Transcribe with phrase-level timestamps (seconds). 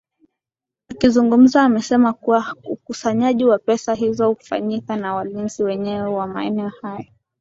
[0.91, 7.05] Akizungumza amesema kuwa Ukusanyaji wa pesa hizo hufanyika na walinzi wenyewe wa maeneo hayo